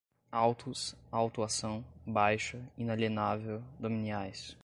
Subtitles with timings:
[0.31, 4.57] autos, autuação, baixa, inalienável, dominiais